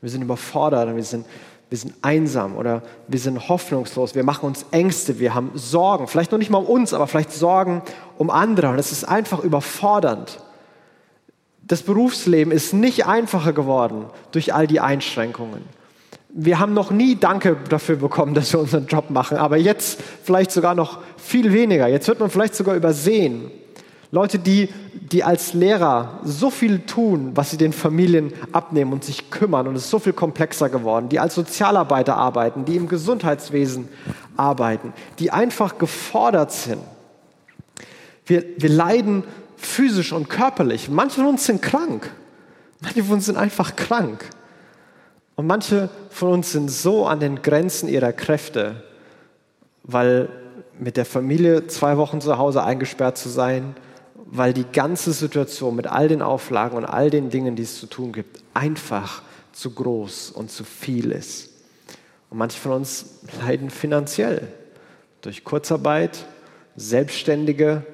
[0.01, 1.25] Wir sind überfordert wir sind,
[1.71, 6.33] wir sind einsam oder wir sind hoffnungslos, wir machen uns Ängste, wir haben Sorgen, vielleicht
[6.33, 7.83] noch nicht mal um uns, aber vielleicht Sorgen
[8.19, 10.41] um andere und es ist einfach überfordernd.
[11.63, 15.63] Das Berufsleben ist nicht einfacher geworden durch all die Einschränkungen.
[16.29, 20.51] Wir haben noch nie Danke dafür bekommen, dass wir unseren Job machen, aber jetzt vielleicht
[20.51, 21.87] sogar noch viel weniger.
[21.87, 23.53] Jetzt wird man vielleicht sogar übersehen.
[24.14, 29.31] Leute, die, die als Lehrer so viel tun, was sie den Familien abnehmen und sich
[29.31, 33.88] kümmern und es ist so viel komplexer geworden, die als Sozialarbeiter arbeiten, die im Gesundheitswesen
[34.37, 36.83] arbeiten, die einfach gefordert sind.
[38.27, 39.25] Wir, wir leiden
[39.57, 40.90] physisch und körperlich.
[40.90, 42.11] Manche von uns sind krank.
[42.81, 44.29] Manche von uns sind einfach krank.
[45.37, 48.83] Und manche von uns sind so an den Grenzen ihrer Kräfte,
[49.85, 50.29] weil
[50.79, 53.75] mit der Familie zwei Wochen zu Hause eingesperrt zu sein,
[54.27, 57.87] weil die ganze Situation mit all den Auflagen und all den Dingen, die es zu
[57.87, 61.51] tun gibt, einfach zu groß und zu viel ist.
[62.31, 64.49] Und manche von uns leiden finanziell
[65.21, 66.27] durch Kurzarbeit,
[66.77, 67.85] Selbstständige,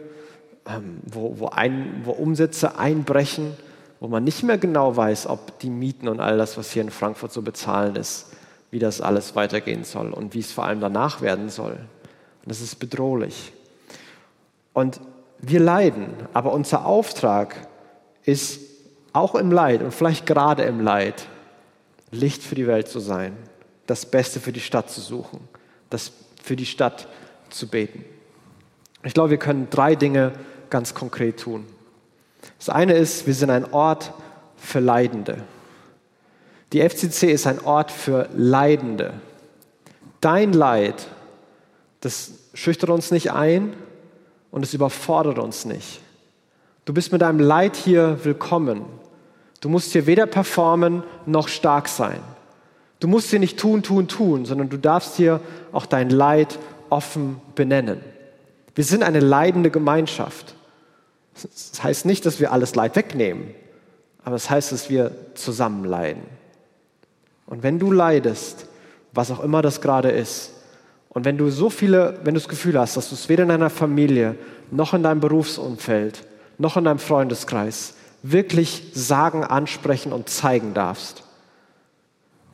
[0.67, 3.55] ähm, wo, wo, ein, wo Umsätze einbrechen,
[4.01, 6.91] wo man nicht mehr genau weiß, ob die Mieten und all das, was hier in
[6.91, 8.27] Frankfurt so bezahlen ist,
[8.71, 11.73] wie das alles weitergehen soll und wie es vor allem danach werden soll.
[11.73, 13.53] Und das ist bedrohlich.
[14.73, 15.01] Und
[15.41, 17.57] wir leiden, aber unser Auftrag
[18.25, 18.61] ist
[19.13, 21.27] auch im Leid und vielleicht gerade im Leid,
[22.11, 23.37] Licht für die Welt zu sein,
[23.87, 25.41] das Beste für die Stadt zu suchen,
[25.91, 27.09] das für die Stadt
[27.51, 28.05] zu beten.
[29.03, 30.33] Ich glaube, wir können drei Dinge
[30.71, 31.67] ganz konkret tun.
[32.59, 34.13] Das eine ist, wir sind ein Ort
[34.57, 35.45] für Leidende.
[36.73, 39.15] Die FCC ist ein Ort für Leidende.
[40.21, 41.07] Dein Leid,
[42.01, 43.73] das schüchtert uns nicht ein,
[44.51, 46.01] und es überfordert uns nicht.
[46.85, 48.85] Du bist mit deinem Leid hier willkommen.
[49.61, 52.21] Du musst hier weder performen noch stark sein.
[53.01, 55.41] Du musst hier nicht tun, tun, tun, sondern du darfst hier
[55.73, 56.59] auch dein Leid
[56.91, 58.01] offen benennen.
[58.75, 60.55] Wir sind eine leidende Gemeinschaft.
[61.35, 63.55] Das heißt nicht, dass wir alles Leid wegnehmen,
[64.25, 66.23] aber es das heißt, dass wir zusammen leiden.
[67.47, 68.67] Und wenn du leidest,
[69.13, 70.53] was auch immer das gerade ist,
[71.11, 73.49] und wenn du so viele, wenn du das Gefühl hast, dass du es weder in
[73.49, 74.37] deiner Familie
[74.71, 76.25] noch in deinem Berufsumfeld
[76.59, 81.23] noch in deinem Freundeskreis wirklich sagen, ansprechen und zeigen darfst,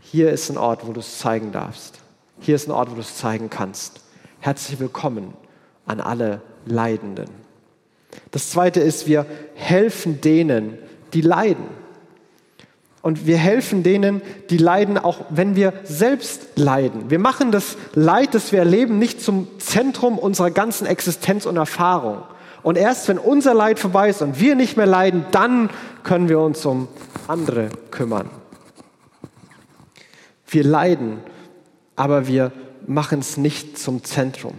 [0.01, 1.99] hier ist ein Ort, wo du es zeigen darfst.
[2.39, 4.03] Hier ist ein Ort, wo du es zeigen kannst.
[4.41, 5.33] Herzlich willkommen
[5.87, 7.31] an alle Leidenden.
[8.31, 10.79] Das zweite ist, wir helfen denen,
[11.15, 11.65] die leiden.
[13.05, 17.11] Und wir helfen denen, die leiden, auch wenn wir selbst leiden.
[17.11, 22.23] Wir machen das Leid, das wir erleben, nicht zum Zentrum unserer ganzen Existenz und Erfahrung.
[22.63, 25.69] Und erst wenn unser Leid vorbei ist und wir nicht mehr leiden, dann
[26.03, 26.89] können wir uns um
[27.29, 28.31] andere kümmern.
[30.49, 31.19] Wir leiden,
[31.97, 32.53] aber wir
[32.87, 34.55] machen es nicht zum Zentrum.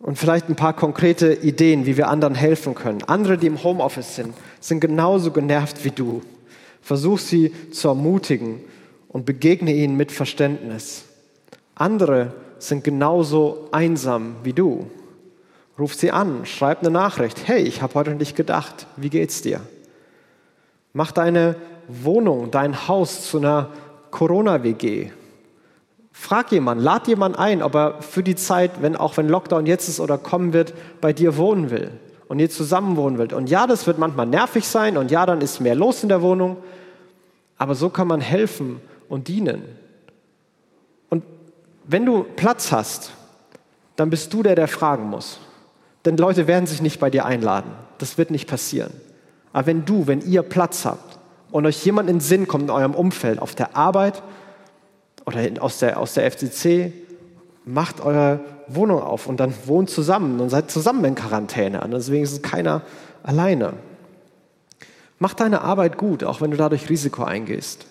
[0.00, 3.02] Und vielleicht ein paar konkrete Ideen, wie wir anderen helfen können.
[3.04, 6.20] Andere, die im Homeoffice sind, sind genauso genervt wie du.
[6.84, 8.60] Versuch sie zu ermutigen
[9.08, 11.04] und begegne ihnen mit Verständnis.
[11.74, 14.90] Andere sind genauso einsam wie du.
[15.78, 17.48] Ruf sie an, schreib eine Nachricht.
[17.48, 18.86] Hey, ich habe heute an dich gedacht.
[18.96, 19.62] Wie geht's dir?
[20.92, 21.56] Mach deine
[21.88, 23.70] Wohnung, dein Haus zu einer
[24.10, 25.10] Corona-WG.
[26.12, 29.88] Frag jemanden, lad jemanden ein, ob er für die Zeit, wenn, auch wenn Lockdown jetzt
[29.88, 31.92] ist oder kommen wird, bei dir wohnen will
[32.28, 33.32] und ihr zusammen wohnen wollt.
[33.32, 36.22] Und ja, das wird manchmal nervig sein und ja, dann ist mehr los in der
[36.22, 36.56] Wohnung.
[37.56, 39.62] Aber so kann man helfen und dienen.
[41.10, 41.22] Und
[41.84, 43.12] wenn du Platz hast,
[43.96, 45.38] dann bist du der, der fragen muss.
[46.04, 47.70] Denn Leute werden sich nicht bei dir einladen.
[47.98, 48.92] Das wird nicht passieren.
[49.52, 51.18] Aber wenn du, wenn ihr Platz habt
[51.50, 54.22] und euch jemand in den Sinn kommt in eurem Umfeld, auf der Arbeit
[55.24, 56.92] oder aus der, aus der FCC,
[57.64, 61.80] macht eure Wohnung auf und dann wohnt zusammen und seid zusammen in Quarantäne.
[61.82, 62.82] Und deswegen ist keiner
[63.22, 63.74] alleine.
[65.18, 67.86] Mach deine Arbeit gut, auch wenn du dadurch Risiko eingehst.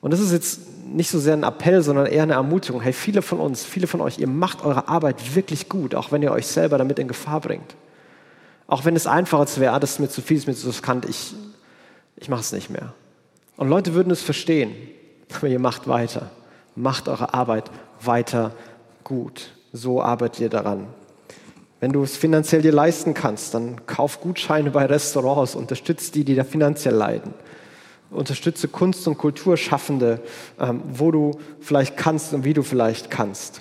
[0.00, 2.80] Und das ist jetzt nicht so sehr ein Appell, sondern eher eine Ermutigung.
[2.80, 6.22] Hey, viele von uns, viele von euch, ihr macht eure Arbeit wirklich gut, auch wenn
[6.22, 7.74] ihr euch selber damit in Gefahr bringt.
[8.68, 10.68] Auch wenn es einfacher wäre, ah, das ist mir zu viel, das ist mir zu
[10.68, 11.34] riskant, ich,
[12.16, 12.92] ich mache es nicht mehr.
[13.56, 14.72] Und Leute würden es verstehen,
[15.36, 16.30] aber ihr macht weiter.
[16.74, 18.52] Macht eure Arbeit weiter
[19.06, 19.52] gut.
[19.72, 20.88] So arbeitet ihr daran.
[21.78, 26.34] Wenn du es finanziell dir leisten kannst, dann kauf Gutscheine bei Restaurants, unterstützt die, die
[26.34, 27.32] da finanziell leiden.
[28.10, 30.20] Unterstütze Kunst- und Kulturschaffende,
[30.58, 33.60] ähm, wo du vielleicht kannst und wie du vielleicht kannst.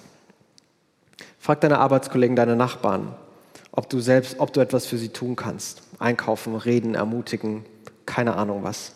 [1.37, 3.13] Frag deine Arbeitskollegen, deine Nachbarn,
[3.71, 5.83] ob du selbst, ob du etwas für sie tun kannst.
[5.99, 7.65] Einkaufen, reden, ermutigen,
[8.07, 8.93] keine Ahnung was.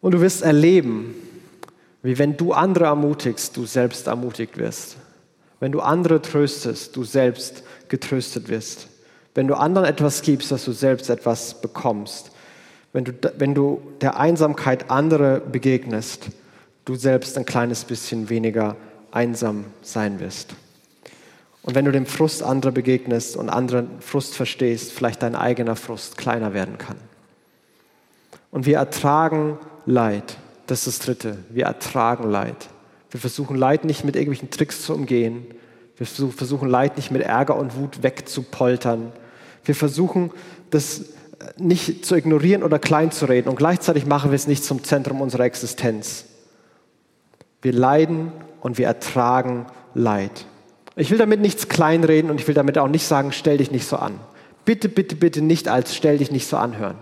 [0.00, 1.14] Und du wirst erleben,
[2.06, 4.96] wie wenn du andere ermutigst, du selbst ermutigt wirst.
[5.58, 8.86] Wenn du andere tröstest, du selbst getröstet wirst.
[9.34, 12.30] Wenn du anderen etwas gibst, dass du selbst etwas bekommst.
[12.92, 16.28] Wenn du, wenn du der Einsamkeit anderer begegnest,
[16.84, 18.76] du selbst ein kleines bisschen weniger
[19.10, 20.54] einsam sein wirst.
[21.62, 26.16] Und wenn du dem Frust anderer begegnest und anderen Frust verstehst, vielleicht dein eigener Frust
[26.16, 26.98] kleiner werden kann.
[28.52, 30.36] Und wir ertragen Leid.
[30.66, 31.38] Das ist das Dritte.
[31.50, 32.68] Wir ertragen Leid.
[33.10, 35.46] Wir versuchen Leid nicht mit irgendwelchen Tricks zu umgehen.
[35.96, 39.12] Wir versuchen Leid nicht mit Ärger und Wut wegzupoltern.
[39.64, 40.30] Wir versuchen
[40.70, 41.04] das äh,
[41.58, 45.20] nicht zu ignorieren oder klein zu reden und gleichzeitig machen wir es nicht zum Zentrum
[45.20, 46.26] unserer Existenz.
[47.62, 50.46] Wir leiden und wir ertragen Leid.
[50.96, 53.86] Ich will damit nichts kleinreden und ich will damit auch nicht sagen, stell dich nicht
[53.86, 54.20] so an.
[54.64, 56.98] Bitte, bitte, bitte nicht als stell dich nicht so anhören,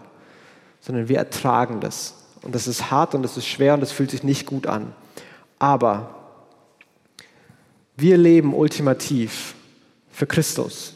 [0.81, 2.15] sondern wir ertragen das.
[2.45, 4.93] Und das ist hart und das ist schwer und das fühlt sich nicht gut an.
[5.59, 6.15] Aber
[7.97, 9.55] wir leben ultimativ
[10.11, 10.95] für Christus,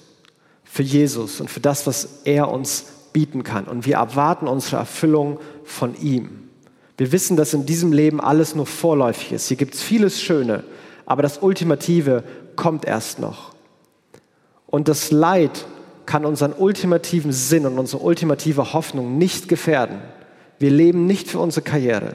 [0.65, 3.65] für Jesus und für das, was er uns bieten kann.
[3.65, 6.51] Und wir erwarten unsere Erfüllung von ihm.
[6.99, 9.49] Wir wissen, dass in diesem Leben alles nur vorläufig ist.
[9.49, 10.65] Hier gibt es vieles Schöne,
[11.07, 12.25] aber das Ultimative
[12.57, 13.55] kommt erst noch.
[14.67, 15.65] Und das Leid
[16.05, 20.01] kann unseren ultimativen Sinn und unsere ultimative Hoffnung nicht gefährden.
[20.59, 22.15] Wir leben nicht für unsere Karriere.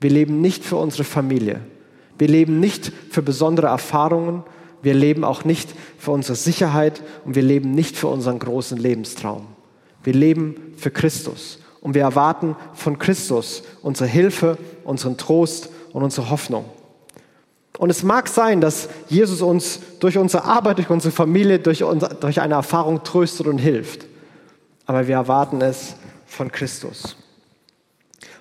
[0.00, 1.60] Wir leben nicht für unsere Familie.
[2.18, 4.42] Wir leben nicht für besondere Erfahrungen.
[4.82, 9.46] Wir leben auch nicht für unsere Sicherheit und wir leben nicht für unseren großen Lebenstraum.
[10.04, 16.30] Wir leben für Christus und wir erwarten von Christus unsere Hilfe, unseren Trost und unsere
[16.30, 16.66] Hoffnung.
[17.78, 22.08] Und es mag sein, dass Jesus uns durch unsere Arbeit, durch unsere Familie, durch, unser,
[22.08, 24.06] durch eine Erfahrung tröstet und hilft.
[24.86, 27.16] Aber wir erwarten es von Christus.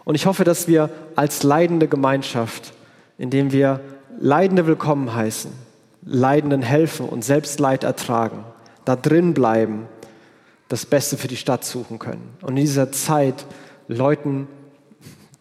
[0.05, 2.73] Und ich hoffe, dass wir als leidende Gemeinschaft,
[3.17, 3.81] indem wir
[4.17, 5.51] Leidende willkommen heißen,
[6.03, 8.45] Leidenden helfen und selbst Leid ertragen,
[8.85, 9.87] da drin bleiben,
[10.69, 12.37] das Beste für die Stadt suchen können.
[12.41, 13.45] Und in dieser Zeit
[13.87, 14.47] Leuten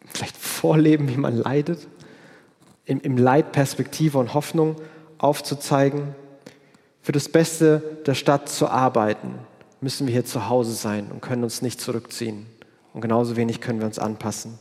[0.07, 1.87] vielleicht vorleben, wie man leidet,
[2.87, 4.77] im, im Leid Perspektive und Hoffnung
[5.19, 6.15] aufzuzeigen.
[7.03, 9.35] Für das Beste der Stadt zu arbeiten,
[9.81, 12.47] müssen wir hier zu Hause sein und können uns nicht zurückziehen.
[12.95, 14.59] Und genauso wenig können wir uns anpassen.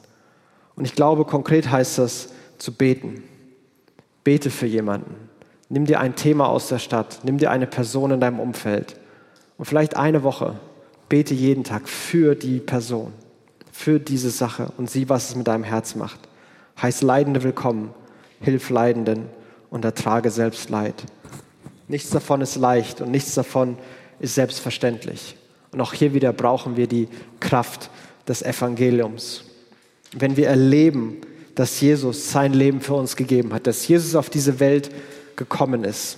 [0.76, 3.24] Und ich glaube, konkret heißt das zu beten.
[4.26, 5.16] Bete für jemanden.
[5.70, 7.20] Nimm dir ein Thema aus der Stadt.
[7.24, 8.98] Nimm dir eine Person in deinem Umfeld.
[9.58, 10.60] Und vielleicht eine Woche.
[11.08, 13.14] Bete jeden Tag für die Person.
[13.74, 16.20] für diese Sache und sieh, was es mit deinem Herz macht.
[16.82, 17.90] Heiß Leidende willkommen,
[18.40, 19.26] hilf Leidenden
[19.72, 21.04] und ertrage selbst Leid.
[21.88, 23.78] Nichts davon ist leicht und nichts davon
[24.20, 25.36] ist selbstverständlich.
[25.72, 27.10] Und auch hier wieder brauchen wir die
[27.40, 27.90] Kraft
[28.28, 29.44] des Evangeliums.
[30.14, 31.18] Wenn wir erleben,
[31.56, 34.90] dass Jesus sein Leben für uns gegeben hat, dass Jesus auf diese Welt
[35.36, 36.18] gekommen ist,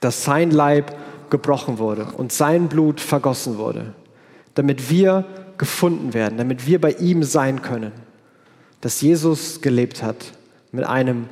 [0.00, 0.96] dass sein Leib
[1.30, 3.94] gebrochen wurde und sein Blut vergossen wurde,
[4.54, 5.24] damit wir
[5.58, 7.92] gefunden werden, damit wir bei ihm sein können,
[8.80, 10.32] dass Jesus gelebt hat
[10.72, 11.28] mit einem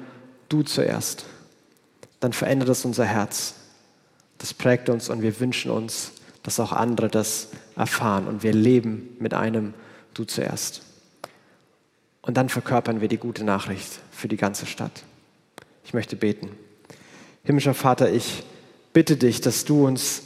[0.48, 1.26] Du zuerst,
[2.20, 3.54] dann verändert es unser Herz.
[4.38, 6.12] Das prägt uns und wir wünschen uns,
[6.42, 9.74] dass auch andere das erfahren und wir leben mit einem
[10.14, 10.82] Du zuerst.
[12.22, 15.04] Und dann verkörpern wir die gute Nachricht für die ganze Stadt.
[15.84, 16.48] Ich möchte beten.
[17.44, 18.42] Himmlischer Vater, ich
[18.92, 20.22] bitte dich, dass du uns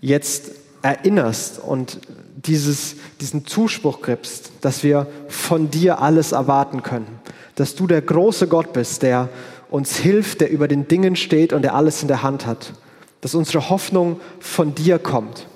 [0.00, 1.98] jetzt erinnerst und
[2.36, 7.20] dieses, diesen Zuspruch gibst, dass wir von dir alles erwarten können.
[7.54, 9.28] Dass du der große Gott bist, der
[9.70, 12.74] uns hilft, der über den Dingen steht und der alles in der Hand hat.
[13.20, 15.46] Dass unsere Hoffnung von dir kommt.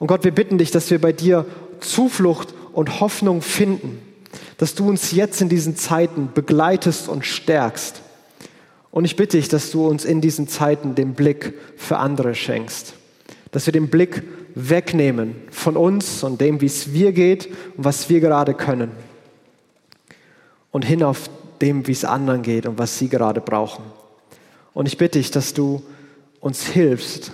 [0.00, 1.46] Und Gott, wir bitten dich, dass wir bei dir
[1.78, 4.10] Zuflucht und Hoffnung finden
[4.60, 8.02] dass du uns jetzt in diesen Zeiten begleitest und stärkst.
[8.90, 12.92] Und ich bitte dich, dass du uns in diesen Zeiten den Blick für andere schenkst.
[13.52, 14.22] Dass wir den Blick
[14.54, 17.46] wegnehmen von uns und dem, wie es wir geht
[17.76, 18.90] und was wir gerade können.
[20.72, 21.30] Und hin auf
[21.62, 23.84] dem, wie es anderen geht und was sie gerade brauchen.
[24.74, 25.82] Und ich bitte dich, dass du
[26.40, 27.32] uns hilfst,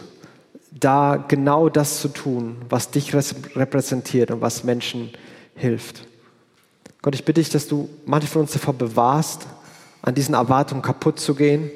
[0.79, 5.11] da genau das zu tun, was dich repräsentiert und was Menschen
[5.55, 6.07] hilft.
[7.03, 9.47] Gott, ich bitte dich, dass du manche von uns davor bewahrst,
[10.03, 11.71] an diesen Erwartungen kaputt zu gehen,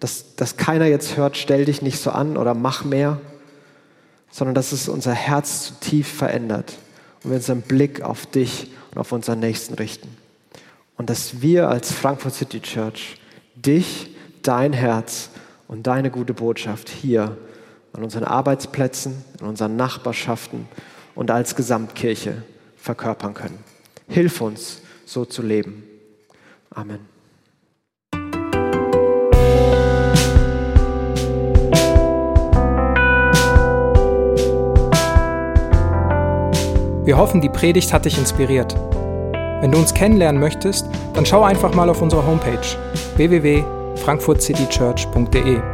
[0.00, 3.20] dass, dass keiner jetzt hört, stell dich nicht so an oder mach mehr,
[4.30, 6.74] sondern dass es unser Herz zutiefst verändert
[7.22, 10.08] und wir unseren Blick auf dich und auf unseren Nächsten richten.
[10.96, 13.20] Und dass wir als Frankfurt City Church
[13.54, 15.30] dich, dein Herz
[15.68, 17.36] und deine gute Botschaft hier
[17.94, 20.68] an unseren Arbeitsplätzen, in unseren Nachbarschaften
[21.14, 22.42] und als Gesamtkirche
[22.76, 23.60] verkörpern können.
[24.08, 25.84] Hilf uns, so zu leben.
[26.70, 26.98] Amen.
[37.04, 38.74] Wir hoffen, die Predigt hat dich inspiriert.
[39.60, 42.58] Wenn du uns kennenlernen möchtest, dann schau einfach mal auf unsere Homepage
[43.16, 45.73] www.frankfurtcitychurch.de